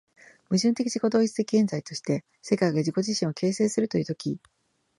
[0.49, 4.39] 矛盾的自己同一的現在として、世界が自己自身を形成するという時、